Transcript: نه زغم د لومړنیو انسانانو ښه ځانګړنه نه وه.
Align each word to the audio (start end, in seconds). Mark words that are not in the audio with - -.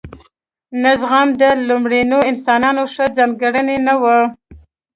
نه 0.81 0.91
زغم 1.01 1.29
د 1.41 1.43
لومړنیو 1.67 2.27
انسانانو 2.31 2.83
ښه 2.93 3.05
ځانګړنه 3.17 3.75
نه 3.87 3.93
وه. 4.01 4.19